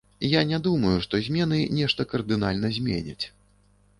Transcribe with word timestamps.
Я 0.27 0.39
не 0.51 0.59
думаю, 0.67 0.93
што 1.05 1.19
змены 1.27 1.59
нешта 1.79 2.07
кардынальна 2.15 2.71
зменяць. 2.81 3.21